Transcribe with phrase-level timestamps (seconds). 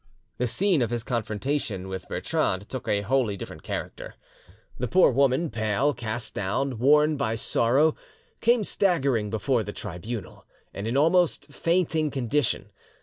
[0.39, 4.15] The scene of his confrontation with Bertrande took a wholly different character.
[4.79, 7.95] The poor woman, pale, cast down, worn by sorrow,
[8.39, 12.71] came staggering before the tribunal, in an almost fainting condition.